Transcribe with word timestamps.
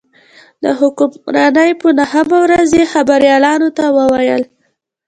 د 0.63 0.65
حکمرانۍ 0.79 1.71
په 1.81 1.87
نهمه 1.99 2.37
ورځ 2.45 2.69
یې 2.77 2.85
خبریالانو 2.93 3.69
ته 3.77 3.85
وویل. 3.97 4.43